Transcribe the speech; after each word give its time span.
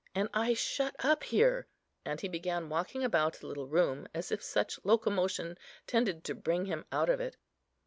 and 0.15 0.29
I 0.33 0.55
shut 0.55 0.95
up 1.05 1.25
here?" 1.25 1.67
and 2.03 2.19
he 2.21 2.27
began 2.27 2.69
walking 2.69 3.03
about 3.03 3.35
the 3.35 3.45
little 3.45 3.67
room, 3.67 4.07
as 4.15 4.31
if 4.31 4.41
such 4.41 4.79
locomotion 4.83 5.59
tended 5.85 6.23
to 6.23 6.33
bring 6.33 6.65
him 6.65 6.85
out 6.91 7.07
of 7.11 7.19
it. 7.19 7.37